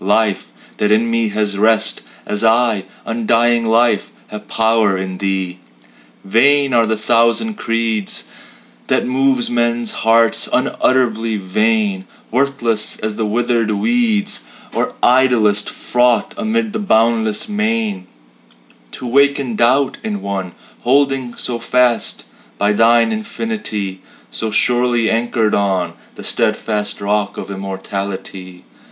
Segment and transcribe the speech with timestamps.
[0.03, 0.47] Life
[0.77, 5.59] that in me has rest, As I undying Life have power in Thee!
[6.25, 8.23] Vain are the thousand creeds
[8.87, 14.43] That move men's hearts unutterably vain; Worthless as withered weeds,
[14.73, 18.07] Or idlest froth amid the boundless main,
[18.93, 22.25] To waken doubt in one Holding so fast
[22.57, 28.63] by Thine infinity; So surely anchored on The steadfast rock of immortality.